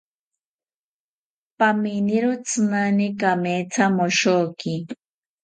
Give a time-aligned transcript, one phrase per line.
[1.57, 4.73] Paminiro tzinani kamethamoshoki